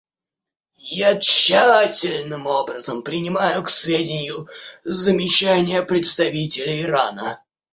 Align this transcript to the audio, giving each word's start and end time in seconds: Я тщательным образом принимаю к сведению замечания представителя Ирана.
Я 0.87 1.15
тщательным 1.19 2.47
образом 2.47 3.03
принимаю 3.03 3.61
к 3.61 3.69
сведению 3.69 4.47
замечания 4.83 5.83
представителя 5.83 6.81
Ирана. 6.81 7.43